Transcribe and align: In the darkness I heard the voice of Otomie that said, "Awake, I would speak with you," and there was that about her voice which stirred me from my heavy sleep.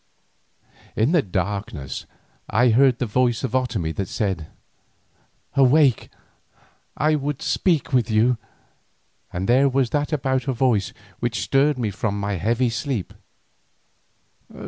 In 0.95 1.11
the 1.11 1.21
darkness 1.21 2.07
I 2.49 2.69
heard 2.69 2.97
the 2.97 3.05
voice 3.05 3.43
of 3.43 3.51
Otomie 3.51 3.95
that 3.97 4.07
said, 4.07 4.47
"Awake, 5.53 6.09
I 6.97 7.13
would 7.13 7.43
speak 7.43 7.93
with 7.93 8.09
you," 8.09 8.39
and 9.31 9.47
there 9.47 9.69
was 9.69 9.91
that 9.91 10.11
about 10.11 10.45
her 10.45 10.53
voice 10.53 10.91
which 11.19 11.39
stirred 11.41 11.77
me 11.77 11.91
from 11.91 12.19
my 12.19 12.37
heavy 12.37 12.71
sleep. 12.71 13.13